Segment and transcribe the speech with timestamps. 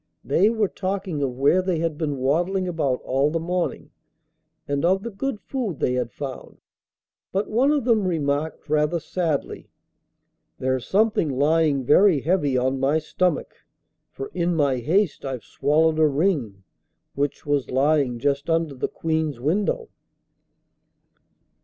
[0.23, 3.91] They were talking of where they had been waddling about all the morning,
[4.67, 6.57] and of the good food they had found,
[7.31, 9.69] but one of them remarked rather sadly,
[10.57, 13.53] 'There's something lying very heavy on my stomach,
[14.09, 16.63] for in my haste I've swallowed a ring,
[17.13, 19.87] which was lying just under the Queen's window.